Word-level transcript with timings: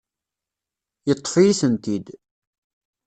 Yeṭṭef-iyi-tent-id. 1.07 2.07